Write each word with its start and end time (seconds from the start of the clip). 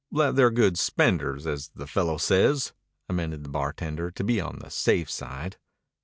"that 0.11 0.35
they're 0.35 0.49
good 0.49 0.79
spenders, 0.79 1.45
as 1.45 1.69
the 1.75 1.85
fellow 1.85 2.17
says," 2.17 2.73
amended 3.07 3.43
the 3.43 3.51
bartender, 3.51 4.09
to 4.09 4.23
be 4.23 4.41
on 4.41 4.57
the 4.57 4.71
safe 4.71 5.11
side. 5.11 5.57